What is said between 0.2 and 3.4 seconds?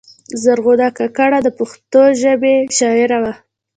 زرغونه کاکړه د پښتو ژبې شاعره وه.